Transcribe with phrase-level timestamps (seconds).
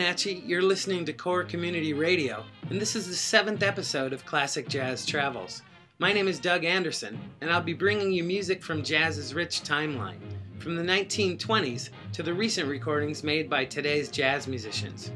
[0.00, 0.42] Wenatchee.
[0.46, 5.04] You're listening to Core Community Radio, and this is the seventh episode of Classic Jazz
[5.04, 5.60] Travels.
[5.98, 10.16] My name is Doug Anderson, and I'll be bringing you music from jazz's rich timeline,
[10.58, 15.12] from the 1920s to the recent recordings made by today's jazz musicians.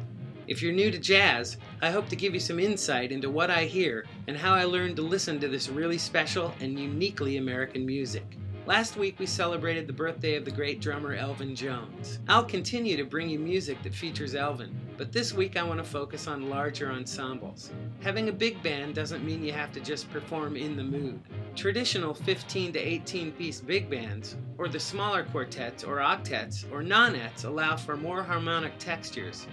[0.48, 3.64] If you're new to jazz, I hope to give you some insight into what I
[3.64, 8.36] hear and how I learned to listen to this really special and uniquely American music.
[8.66, 12.20] Last week we celebrated the birthday of the great drummer Elvin Jones.
[12.28, 15.84] I'll continue to bring you music that features Elvin, but this week I want to
[15.84, 17.72] focus on larger ensembles.
[18.00, 21.20] Having a big band doesn't mean you have to just perform in the mood.
[21.54, 27.44] Traditional 15 to 18 piece big bands, or the smaller quartets or octets or nonettes
[27.44, 29.46] allow for more harmonic textures,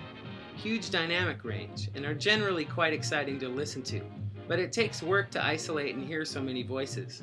[0.55, 4.01] huge dynamic range, and are generally quite exciting to listen to.
[4.47, 7.21] But it takes work to isolate and hear so many voices.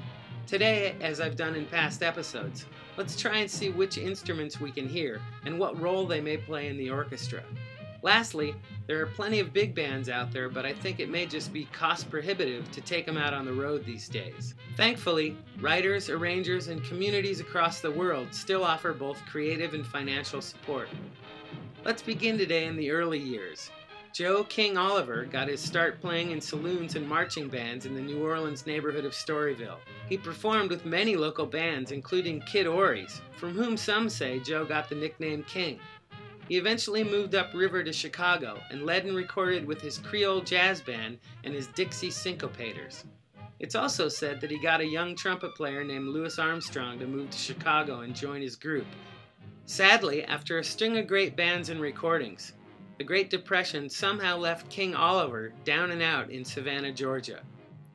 [0.49, 2.65] Today, as I've done in past episodes,
[2.97, 6.69] let's try and see which instruments we can hear and what role they may play
[6.69, 7.43] in the orchestra.
[8.01, 8.55] Lastly,
[8.87, 11.67] there are plenty of big bands out there, but I think it may just be
[11.67, 14.55] cost prohibitive to take them out on the road these days.
[14.75, 20.89] Thankfully, writers, arrangers, and communities across the world still offer both creative and financial support.
[21.85, 23.71] Let's begin today in the early years.
[24.13, 28.25] Joe King Oliver got his start playing in saloons and marching bands in the New
[28.25, 29.79] Orleans neighborhood of Storyville.
[30.09, 34.89] He performed with many local bands, including Kid Ory's, from whom some say Joe got
[34.89, 35.79] the nickname King.
[36.49, 41.19] He eventually moved upriver to Chicago and led and recorded with his Creole Jazz Band
[41.45, 43.05] and his Dixie Syncopators.
[43.61, 47.31] It's also said that he got a young trumpet player named Louis Armstrong to move
[47.31, 48.87] to Chicago and join his group.
[49.67, 52.55] Sadly, after a string of great bands and recordings,
[52.99, 57.43] the Great Depression somehow left King Oliver down and out in Savannah, Georgia.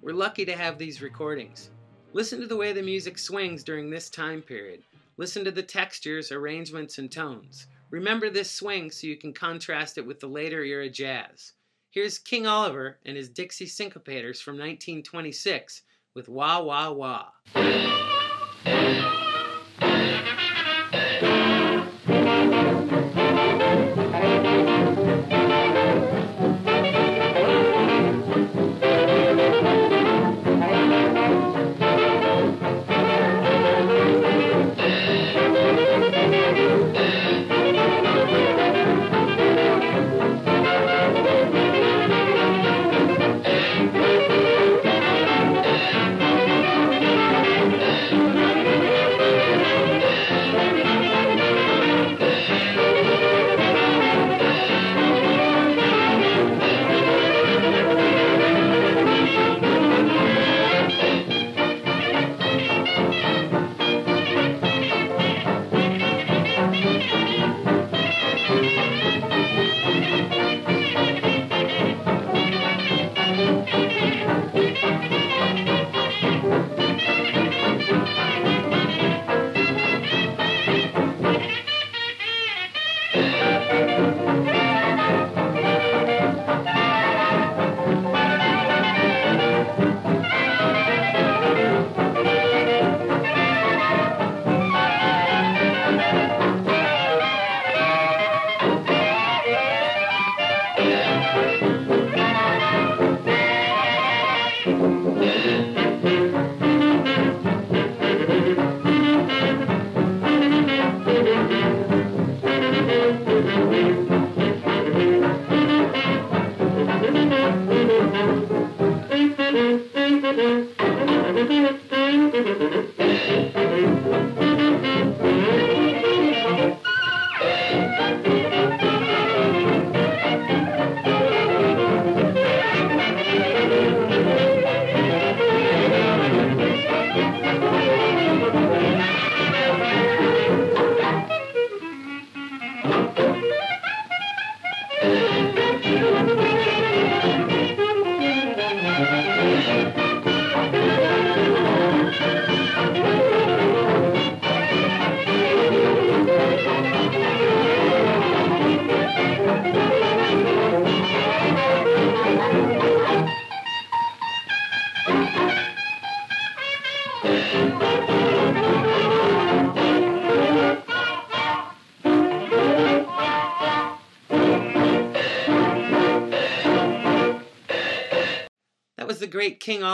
[0.01, 1.71] We're lucky to have these recordings.
[2.13, 4.81] Listen to the way the music swings during this time period.
[5.17, 7.67] Listen to the textures, arrangements, and tones.
[7.89, 11.51] Remember this swing so you can contrast it with the later era jazz.
[11.91, 15.81] Here's King Oliver and his Dixie Syncopators from 1926
[16.15, 17.27] with Wah Wah Wah.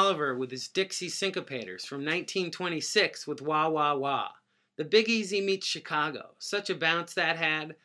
[0.09, 4.29] With his Dixie Syncopators from 1926 with Wah Wah Wah.
[4.75, 6.31] The Big Easy meets Chicago.
[6.39, 7.75] Such a bounce that had.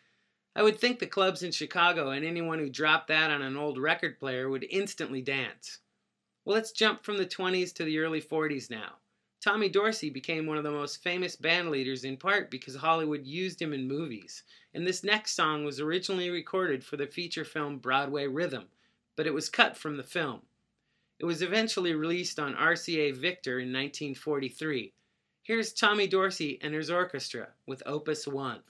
[0.56, 3.76] I would think the clubs in Chicago and anyone who dropped that on an old
[3.76, 5.80] record player would instantly dance.
[6.46, 8.94] Well, let's jump from the 20s to the early 40s now.
[9.42, 13.60] Tommy Dorsey became one of the most famous band leaders in part because Hollywood used
[13.60, 18.26] him in movies, and this next song was originally recorded for the feature film Broadway
[18.26, 18.64] Rhythm,
[19.14, 20.40] but it was cut from the film.
[21.24, 24.92] It was eventually released on RCA Victor in 1943.
[25.42, 28.60] Here's Tommy Dorsey and his orchestra with Opus 1.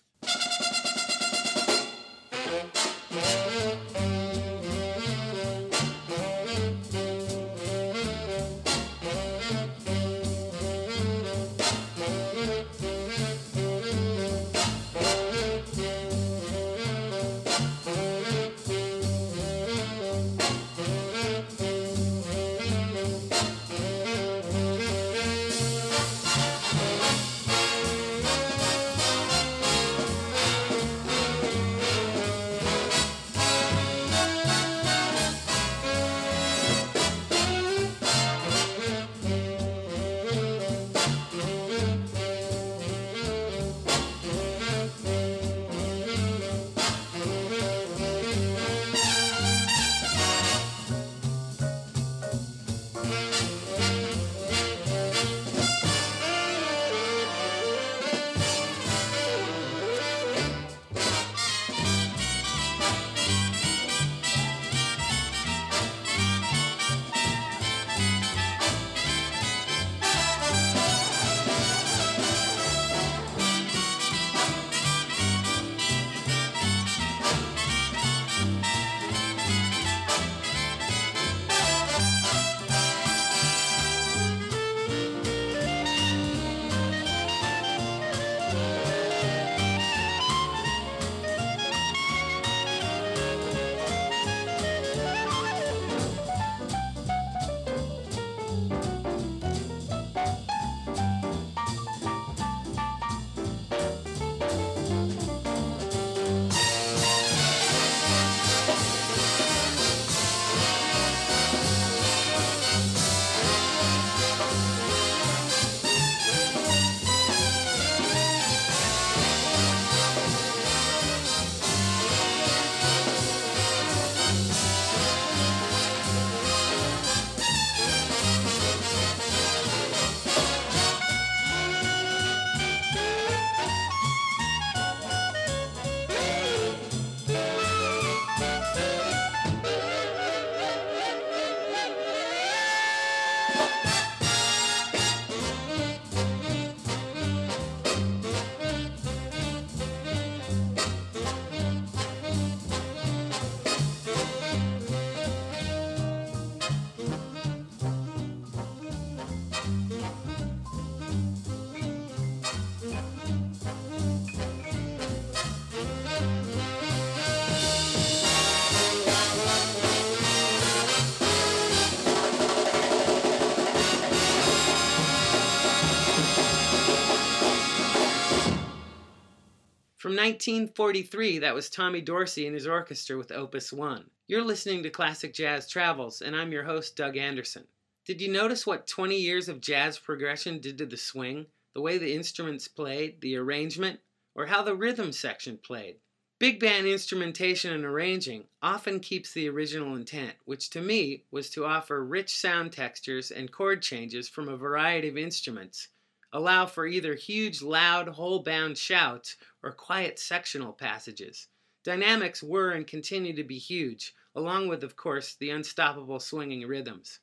[180.14, 184.08] From 1943, that was Tommy Dorsey and his orchestra with Opus 1.
[184.28, 187.66] You're listening to Classic Jazz Travels, and I'm your host, Doug Anderson.
[188.04, 191.46] Did you notice what 20 years of jazz progression did to the swing?
[191.74, 193.98] The way the instruments played, the arrangement,
[194.36, 195.96] or how the rhythm section played?
[196.38, 201.64] Big band instrumentation and arranging often keeps the original intent, which to me was to
[201.64, 205.88] offer rich sound textures and chord changes from a variety of instruments
[206.34, 211.46] allow for either huge, loud, whole bound shouts or quiet sectional passages.
[211.84, 217.20] Dynamics were and continue to be huge, along with, of course, the unstoppable swinging rhythms.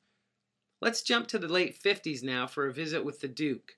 [0.82, 3.74] Let's jump to the late 50s now for a visit with the Duke.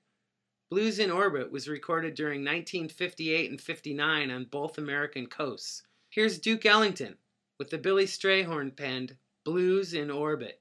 [0.70, 5.82] Blues in Orbit was recorded during 1958 and 59 on both American coasts.
[6.10, 7.16] Here's Duke Ellington
[7.58, 10.60] with the Billy Strayhorn penned Blues in Orbit.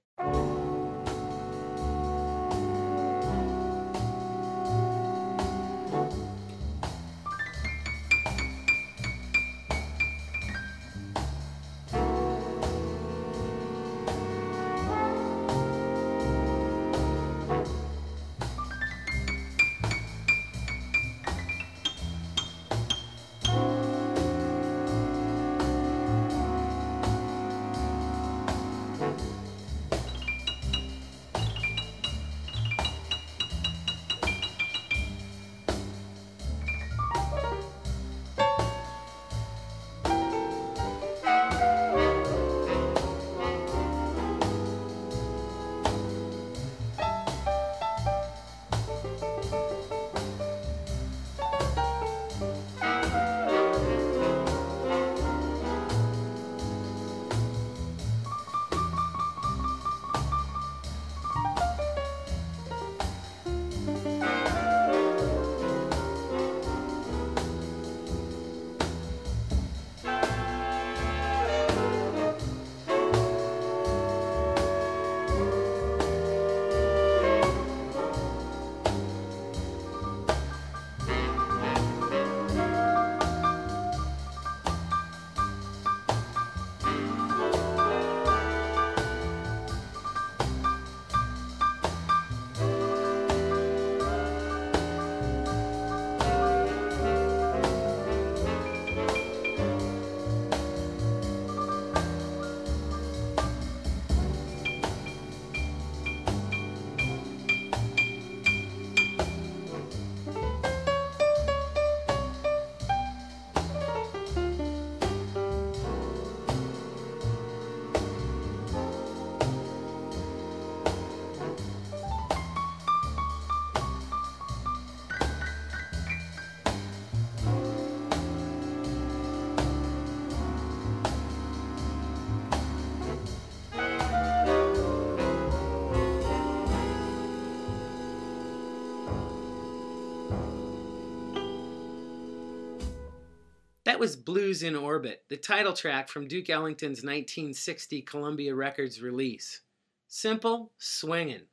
[144.04, 149.62] Was Blues in Orbit, the title track from Duke Ellington's 1960 Columbia Records release.
[150.10, 151.44] Simple, swinging.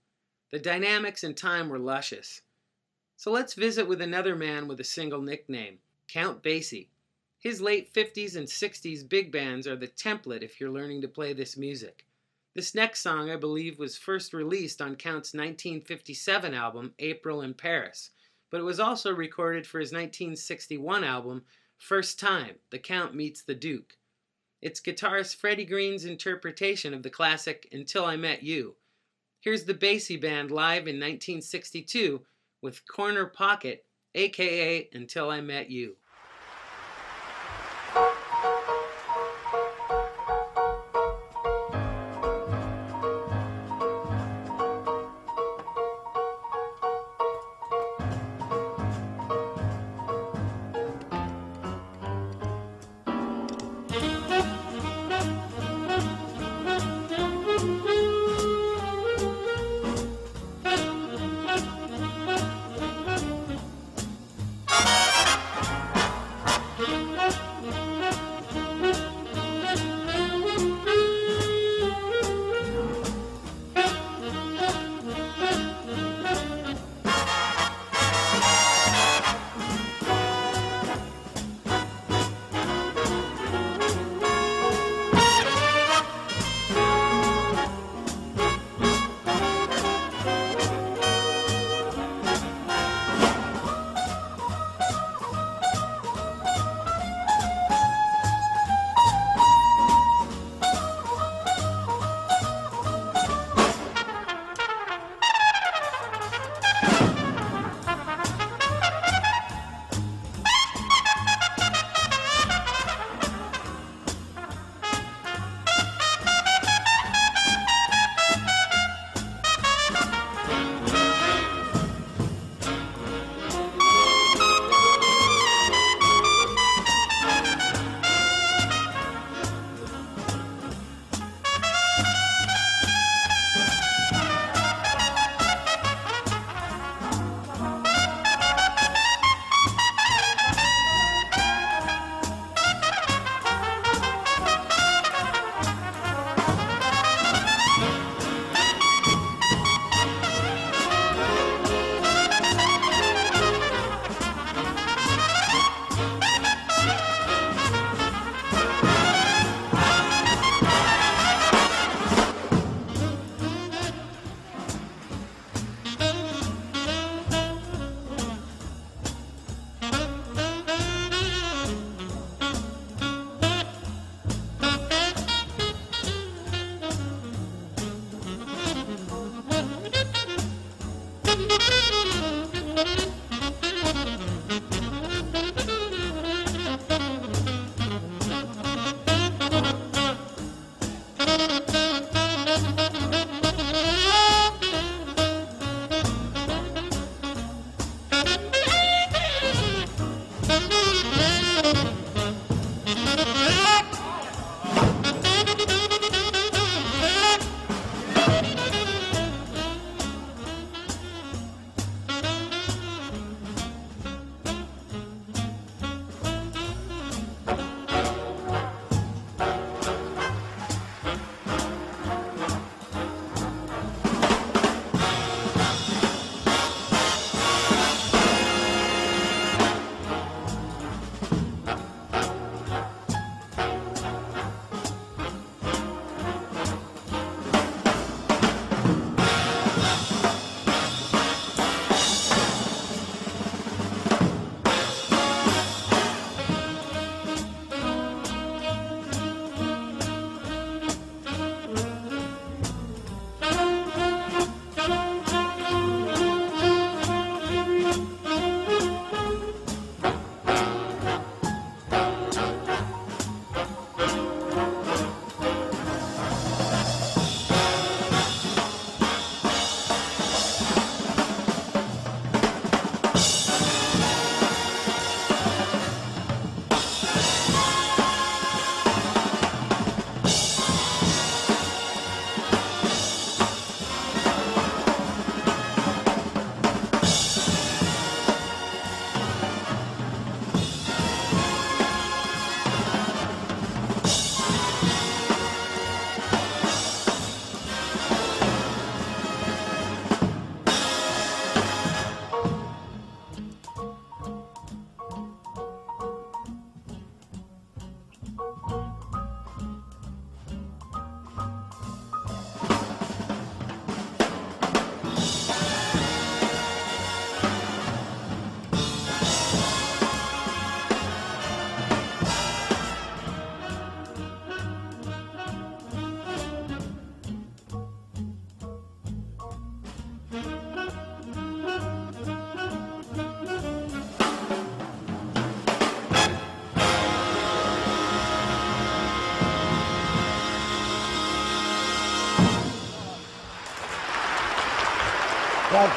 [0.51, 2.43] The dynamics and time were luscious.
[3.17, 5.79] So let's visit with another man with a single nickname,
[6.09, 6.89] Count Basie.
[7.39, 11.33] His late 50s and 60s big bands are the template if you're learning to play
[11.33, 12.05] this music.
[12.57, 18.11] This next song, I believe, was first released on Count's 1957 album, April in Paris,
[18.51, 21.45] but it was also recorded for his 1961 album,
[21.81, 23.97] First Time The Count Meets the Duke.
[24.61, 28.77] It's guitarist Freddie Green's interpretation of the classic Until I Met You.
[29.41, 32.21] Here's the Basie Band live in 1962
[32.61, 35.97] with Corner Pocket, aka Until I Met You.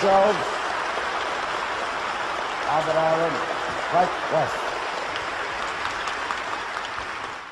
[0.04, 0.46] Jack Jones,
[2.68, 3.36] Albert Island,
[3.94, 4.56] right west.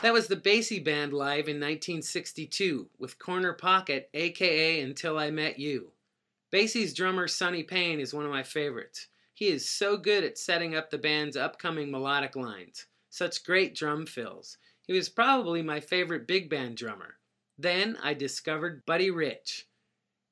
[0.01, 5.59] That was the Basie Band live in 1962 with Corner Pocket, aka Until I Met
[5.59, 5.91] You.
[6.51, 9.07] Basie's drummer Sonny Payne is one of my favorites.
[9.33, 12.87] He is so good at setting up the band's upcoming melodic lines.
[13.09, 14.57] Such great drum fills.
[14.85, 17.15] He was probably my favorite big band drummer.
[17.57, 19.67] Then I discovered Buddy Rich.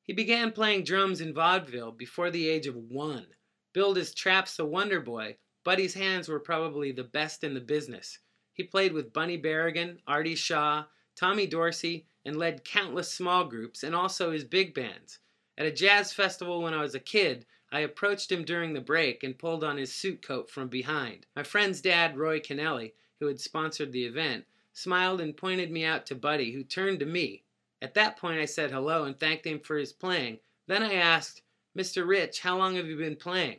[0.10, 3.28] He began playing drums in vaudeville before the age of one.
[3.74, 8.17] Billed as Traps the Wonder Boy, Buddy's hands were probably the best in the business.
[8.52, 13.93] He played with Bunny Berrigan, Artie Shaw, Tommy Dorsey, and led countless small groups and
[13.93, 15.19] also his big bands.
[15.60, 19.22] At a jazz festival when I was a kid, I approached him during the break
[19.22, 21.28] and pulled on his suit coat from behind.
[21.36, 26.08] My friend's dad, Roy Kennelly, who had sponsored the event, smiled and pointed me out
[26.08, 27.43] to Buddy, who turned to me.
[27.82, 30.39] At that point, I said hello and thanked him for his playing.
[30.68, 31.42] Then I asked,
[31.78, 32.08] Mr.
[32.08, 33.58] Rich, how long have you been playing?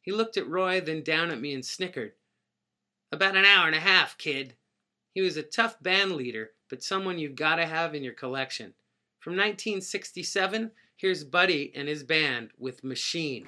[0.00, 2.12] He looked at Roy, then down at me and snickered.
[3.10, 4.54] About an hour and a half, kid.
[5.14, 8.74] He was a tough band leader, but someone you've got to have in your collection.
[9.18, 13.46] From 1967, here's Buddy and his band with Machine.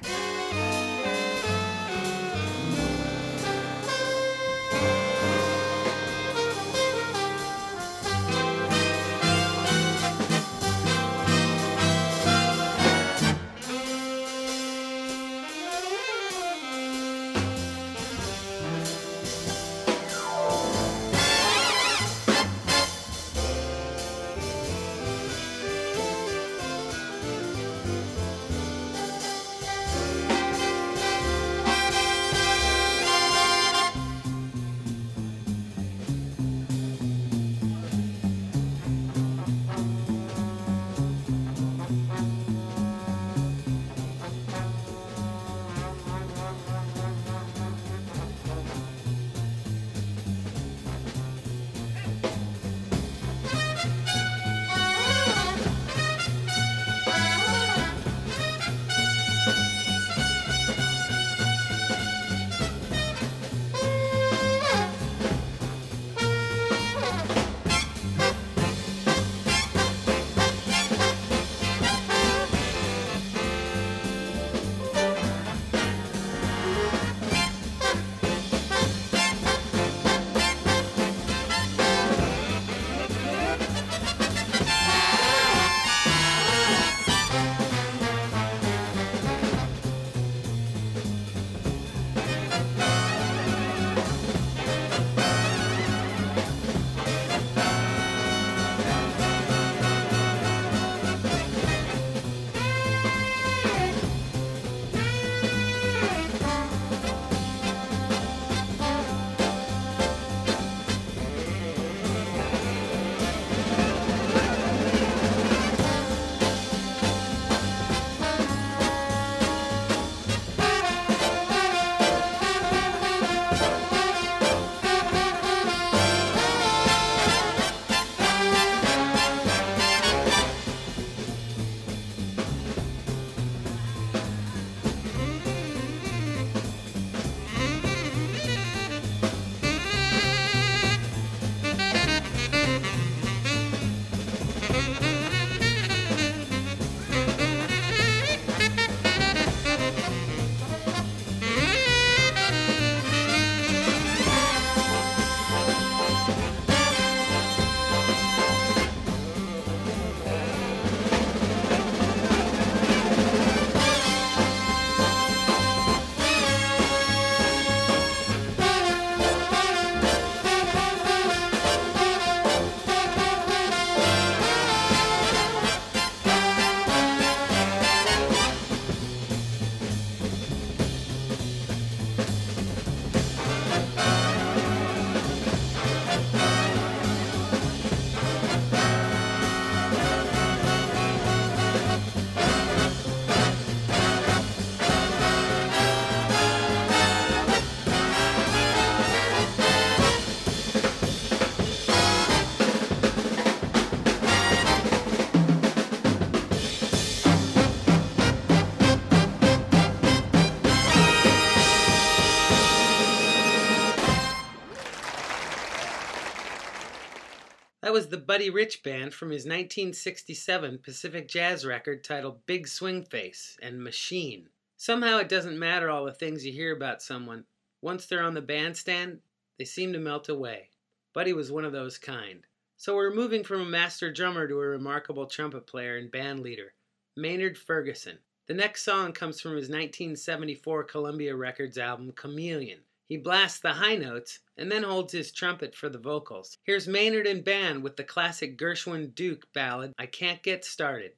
[217.88, 223.02] That was the Buddy Rich Band from his 1967 Pacific Jazz record titled Big Swing
[223.02, 224.50] Face and Machine.
[224.76, 227.44] Somehow it doesn't matter all the things you hear about someone.
[227.80, 229.20] Once they're on the bandstand,
[229.58, 230.68] they seem to melt away.
[231.14, 232.44] Buddy was one of those kind.
[232.76, 236.74] So we're moving from a master drummer to a remarkable trumpet player and band leader,
[237.16, 238.18] Maynard Ferguson.
[238.48, 242.80] The next song comes from his 1974 Columbia Records album Chameleon.
[243.08, 246.58] He blasts the high notes and then holds his trumpet for the vocals.
[246.64, 251.12] Here's Maynard and band with the classic Gershwin Duke ballad, I Can't Get Started.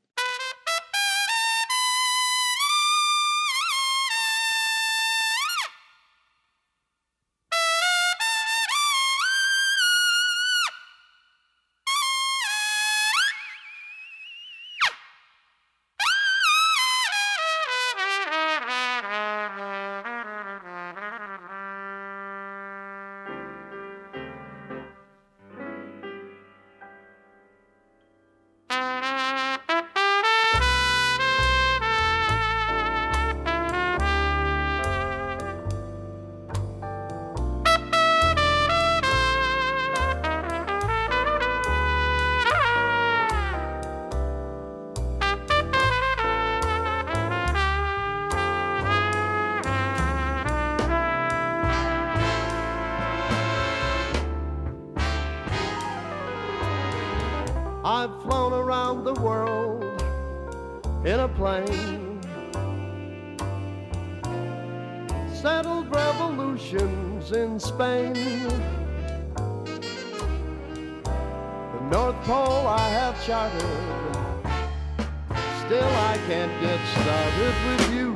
[76.61, 78.11] Get started with you.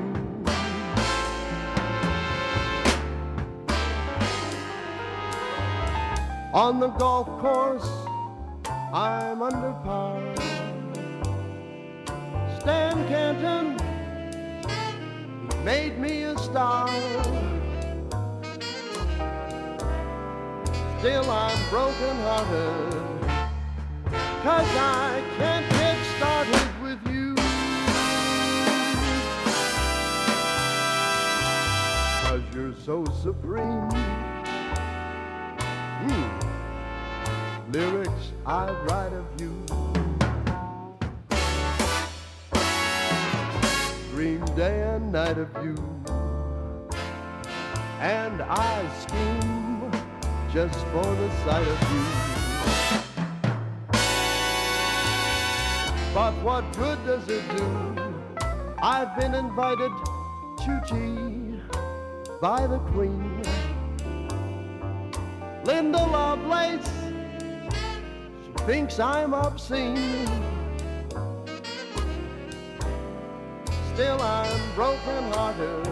[6.53, 7.89] On the golf course,
[8.93, 10.21] I'm under par.
[12.61, 13.77] Stan Kenton
[15.65, 16.89] made me a star.
[20.99, 22.93] Still I'm broken hearted,
[24.43, 26.74] cause I can't get started
[32.55, 33.91] you're so supreme.
[36.01, 36.45] Hmm
[37.75, 39.53] lyrics I write of you.
[44.11, 45.75] Dream day and night of you.
[48.01, 49.91] And I scheme
[50.53, 52.05] just for the sight of you.
[56.15, 57.67] But what good does it do?
[58.81, 59.91] I've been invited
[60.59, 61.24] to tea
[62.45, 63.43] by the Queen.
[65.65, 66.87] Linda Lovelace
[68.45, 70.29] she thinks I'm obscene.
[73.95, 75.87] Still I'm broken hearted,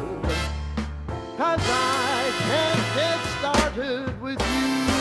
[1.38, 4.91] cause I can't get started with you.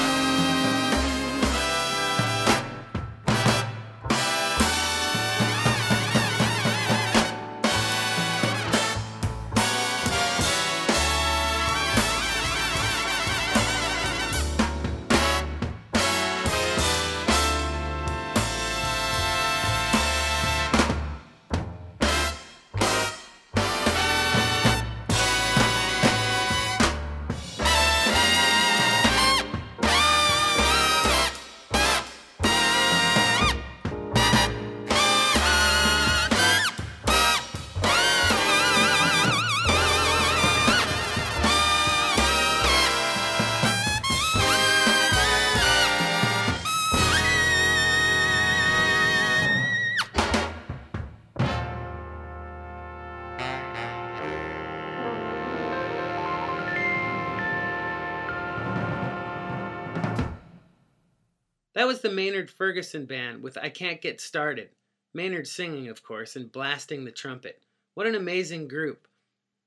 [61.91, 64.69] Was the Maynard Ferguson Band with I Can't Get Started.
[65.13, 67.63] Maynard singing, of course, and blasting the trumpet.
[67.95, 69.09] What an amazing group.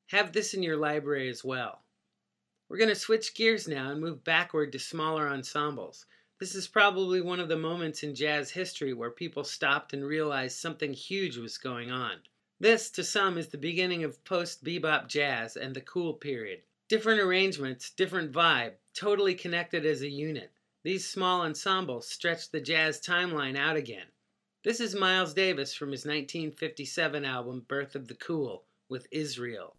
[0.06, 1.82] Have this in your library as well.
[2.66, 6.06] We're going to switch gears now and move backward to smaller ensembles.
[6.40, 10.56] This is probably one of the moments in jazz history where people stopped and realized
[10.56, 12.20] something huge was going on.
[12.58, 16.62] This, to some, is the beginning of post bebop jazz and the cool period.
[16.88, 20.53] Different arrangements, different vibe, totally connected as a unit.
[20.84, 24.04] These small ensembles stretch the jazz timeline out again.
[24.64, 29.76] This is Miles Davis from his 1957 album Birth of the Cool with Israel.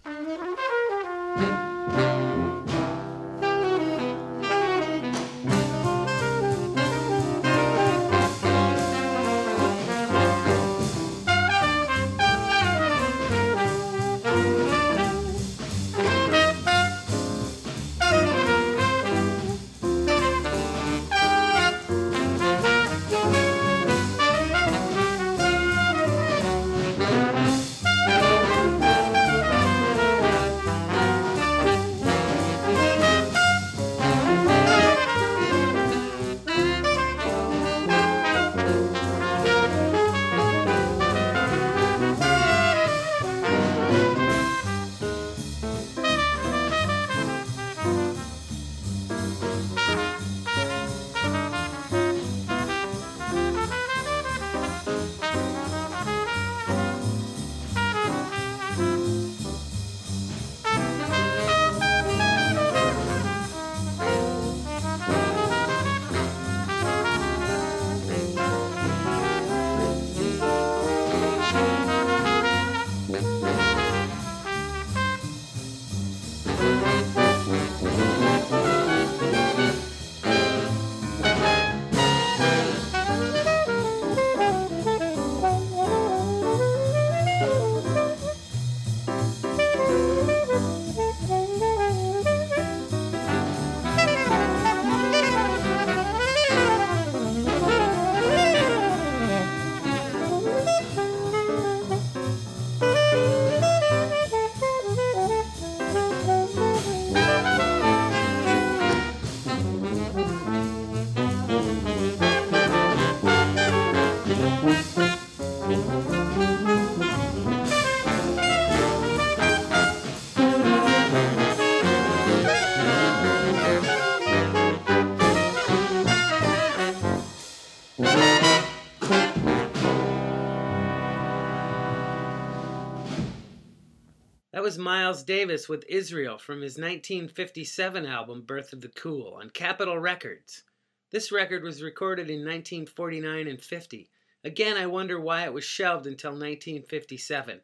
[134.66, 140.00] Was Miles Davis with Israel from his 1957 album Birth of the Cool on Capitol
[140.00, 140.64] Records.
[141.12, 144.10] This record was recorded in 1949 and 50.
[144.44, 147.62] Again, I wonder why it was shelved until 1957.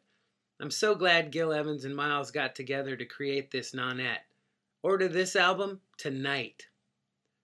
[0.60, 4.24] I'm so glad Gil Evans and Miles got together to create this nonette.
[4.84, 6.68] Order this album tonight.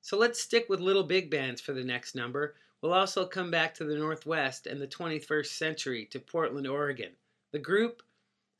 [0.02, 2.54] So let's stick with little big bands for the next number.
[2.80, 7.10] We'll also come back to the Northwest and the 21st century to Portland, Oregon.
[7.50, 8.04] The group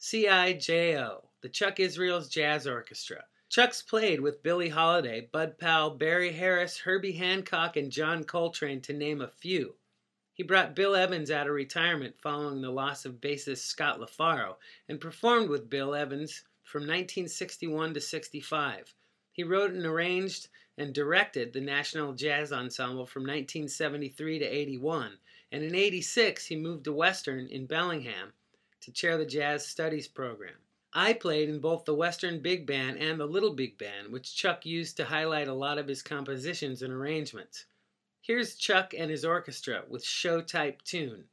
[0.00, 3.24] CIJO, the Chuck Israels Jazz Orchestra.
[3.48, 8.92] Chuck's played with Billie Holiday, Bud Powell, Barry Harris, Herbie Hancock, and John Coltrane, to
[8.92, 9.74] name a few.
[10.32, 14.58] He brought Bill Evans out of retirement following the loss of bassist Scott LaFaro
[14.88, 18.94] and performed with Bill Evans from 1961 to 65.
[19.32, 25.18] He wrote and arranged and directed the National Jazz Ensemble from 1973 to 81,
[25.50, 28.32] and in 86 he moved to Western in Bellingham
[28.80, 30.54] to chair the Jazz Studies program.
[30.92, 34.64] I played in both the Western Big Band and the Little Big Band, which Chuck
[34.64, 37.66] used to highlight a lot of his compositions and arrangements.
[38.20, 41.24] Here's Chuck and his orchestra with show type tune.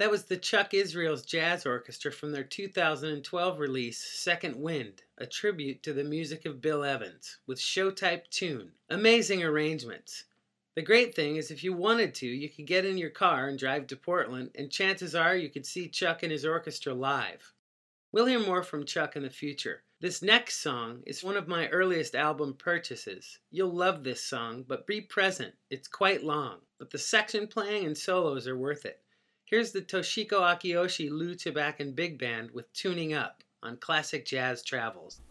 [0.00, 5.82] That was the Chuck Israels Jazz Orchestra from their 2012 release, Second Wind, a tribute
[5.82, 8.72] to the music of Bill Evans, with show type tune.
[8.88, 10.24] Amazing arrangements.
[10.74, 13.58] The great thing is, if you wanted to, you could get in your car and
[13.58, 17.52] drive to Portland, and chances are you could see Chuck and his orchestra live.
[18.10, 19.82] We'll hear more from Chuck in the future.
[20.00, 23.38] This next song is one of my earliest album purchases.
[23.50, 25.52] You'll love this song, but be present.
[25.68, 29.02] It's quite long, but the section playing and solos are worth it.
[29.50, 31.34] Here's the Toshiko Akiyoshi Lew
[31.80, 35.22] and Big Band with Tuning Up on Classic Jazz Travels.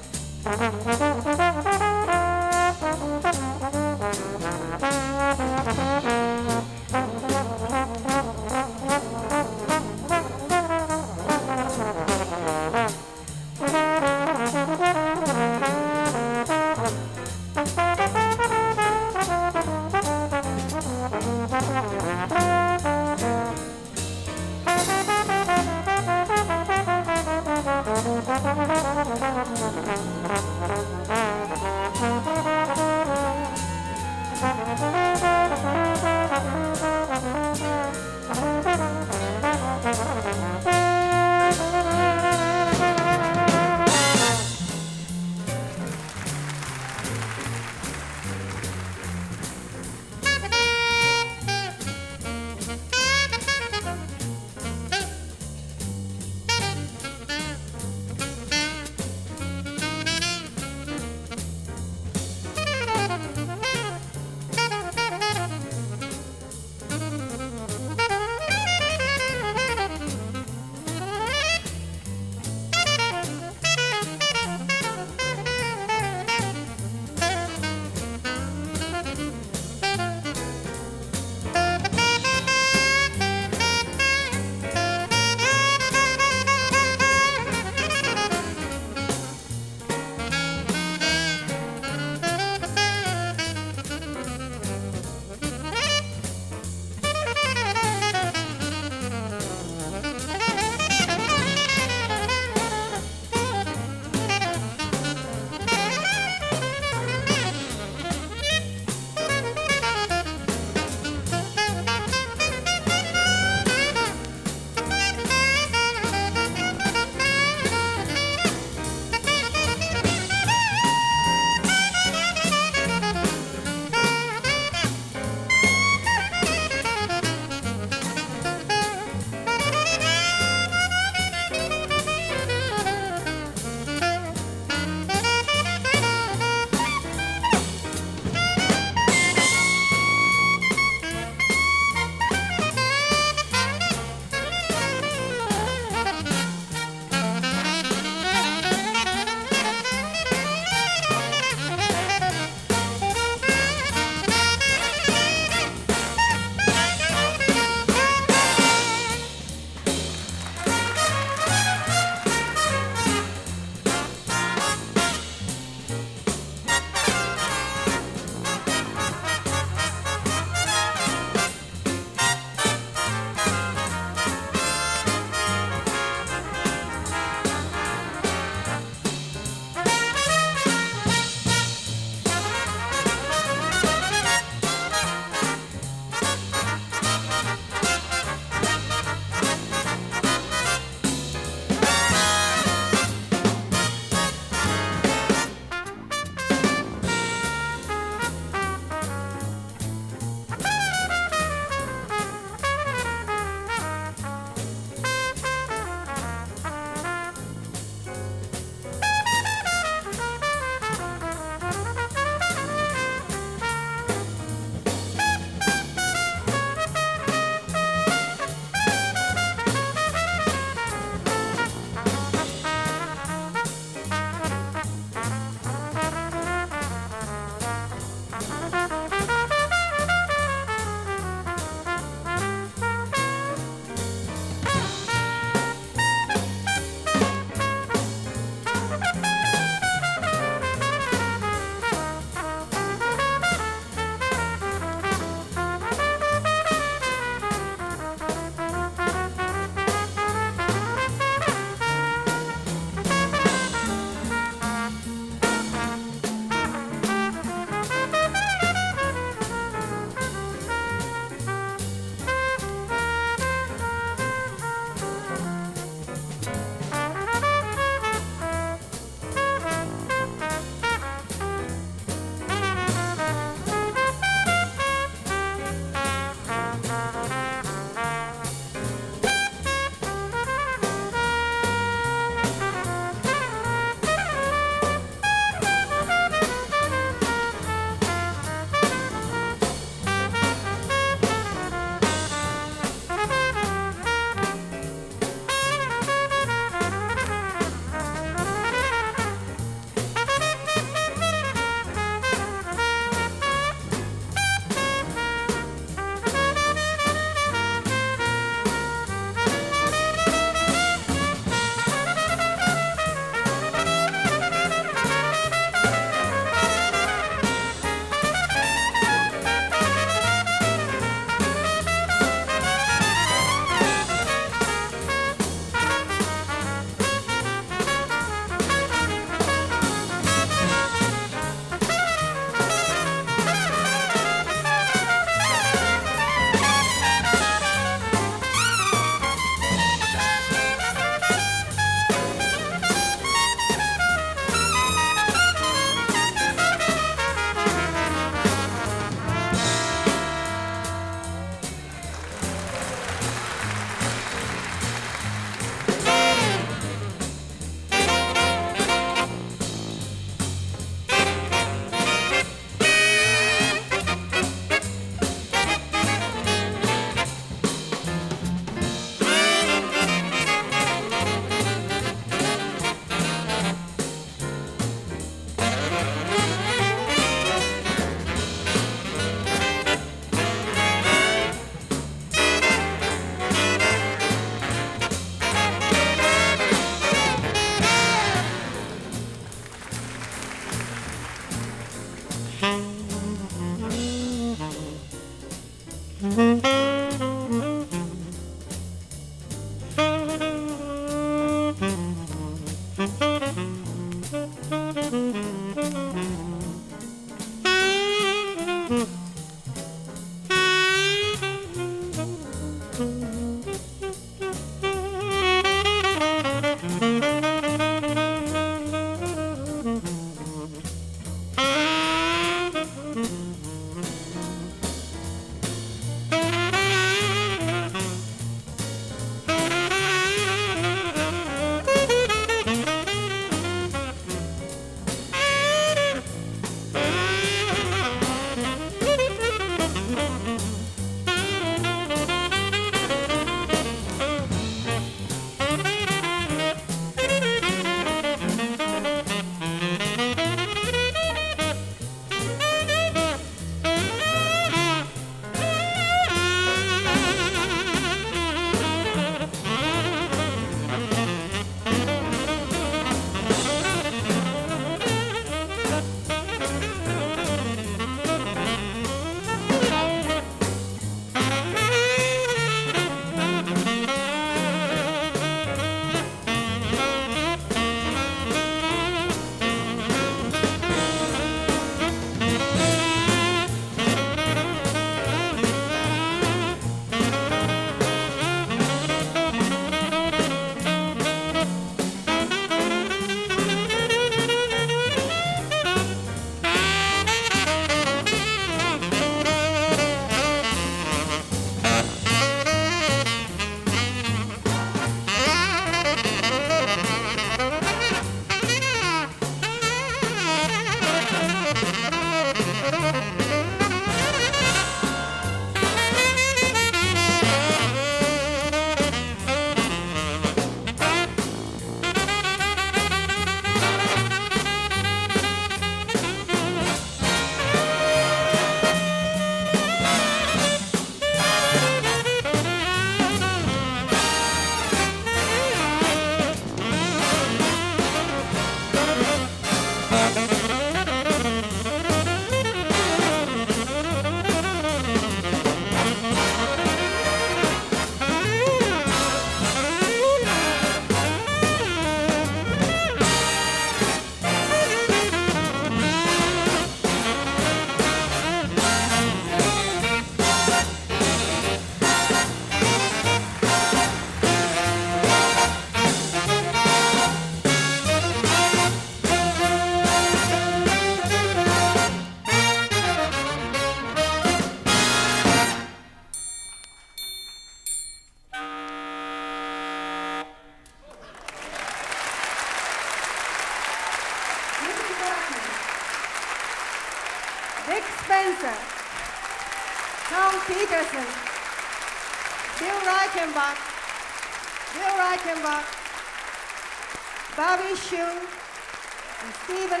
[598.10, 600.00] Shue, and Stephen.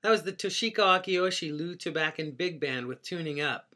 [0.00, 3.74] That was the Toshiko Akiyoshi Lew Tabackin Big Band with Tuning Up.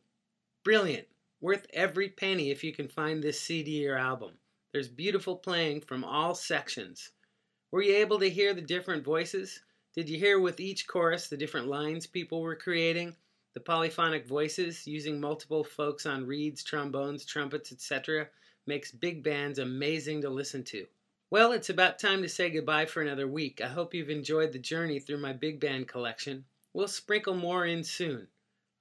[0.65, 1.07] Brilliant.
[1.43, 4.39] Worth every penny if you can find this CD or album.
[4.73, 7.11] There's beautiful playing from all sections.
[7.71, 9.61] Were you able to hear the different voices?
[9.95, 13.17] Did you hear with each chorus the different lines people were creating?
[13.55, 18.29] The polyphonic voices using multiple folks on reeds, trombones, trumpets, etc.
[18.67, 20.87] makes big bands amazing to listen to.
[21.31, 23.61] Well, it's about time to say goodbye for another week.
[23.61, 26.45] I hope you've enjoyed the journey through my big band collection.
[26.73, 28.29] We'll sprinkle more in soon.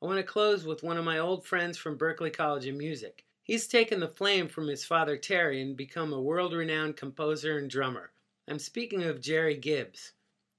[0.01, 3.25] I want to close with one of my old friends from Berklee College of Music.
[3.43, 7.69] He's taken the flame from his father Terry and become a world renowned composer and
[7.69, 8.11] drummer.
[8.47, 10.13] I'm speaking of Gerry Gibbs.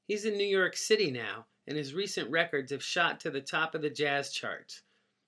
[0.06, 3.74] He's in New York City now, and his recent records have shot to the top
[3.74, 4.82] of the jazz charts.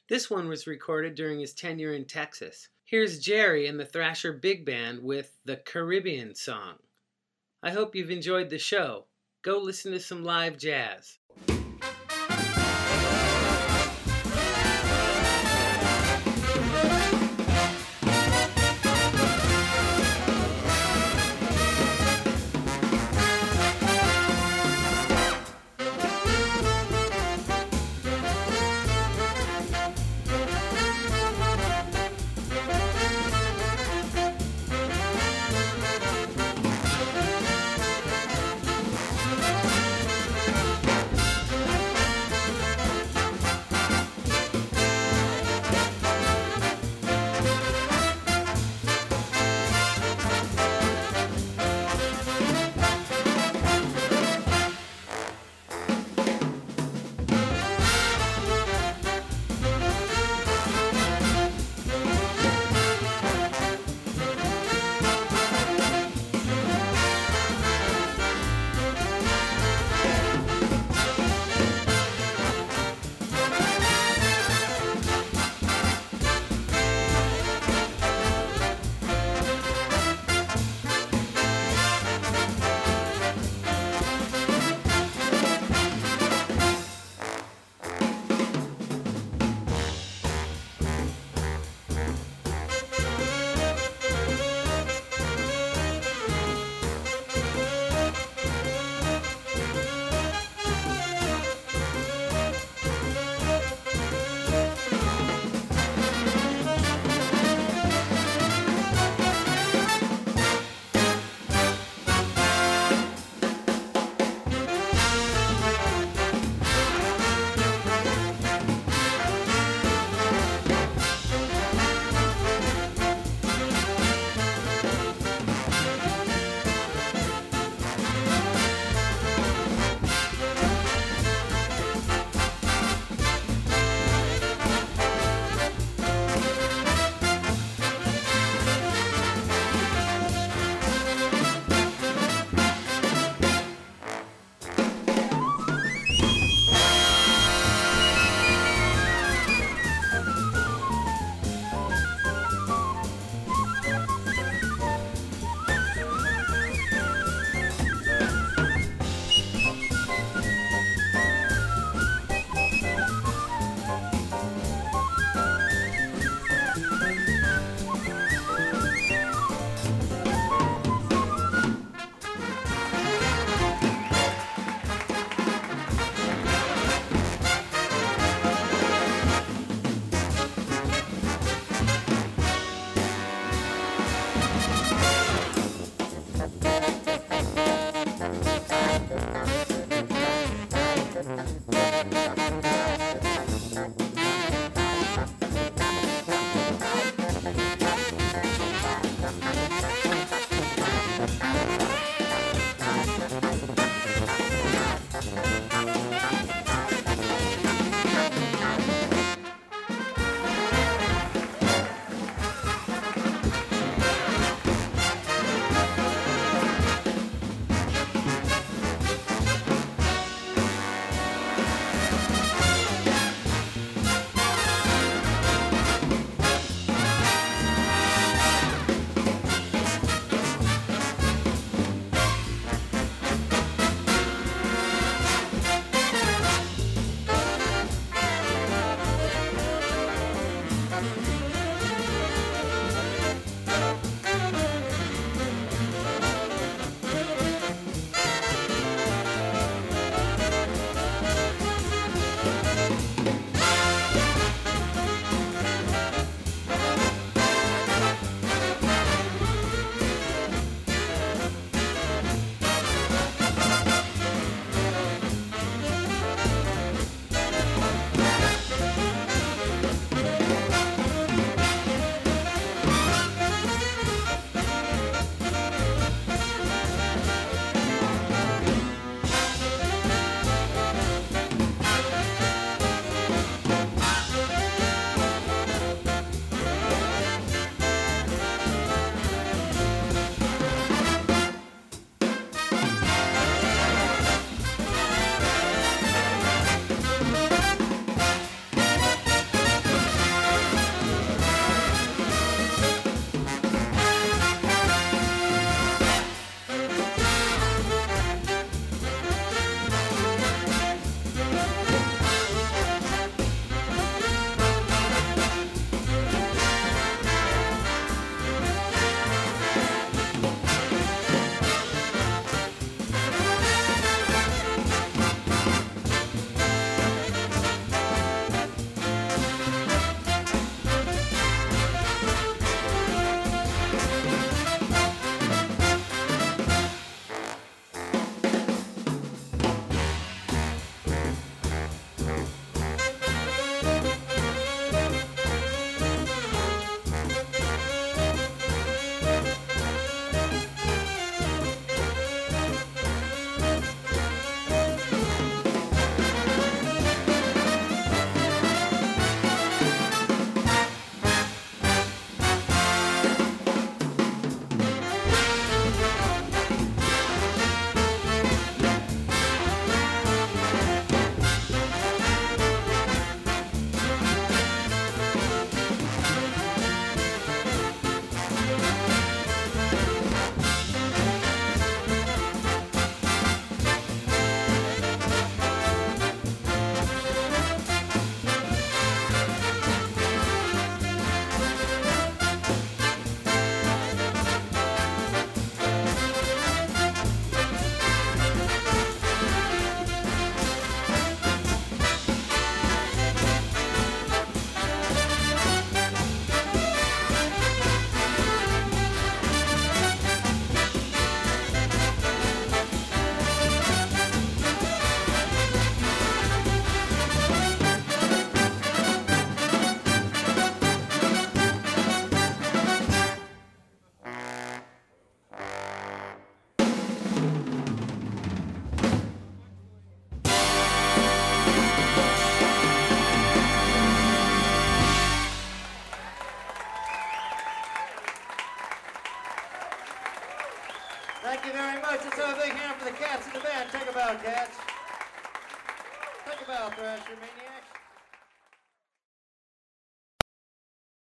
[0.08, 2.68] This one was recorded during his tenure in Texas.
[2.84, 6.74] Here's Gerry and the Thrasher Big Band with the Caribbean Song.
[7.62, 9.06] I hope you've enjoyed the show.
[9.42, 11.18] Go listen to some live jazz.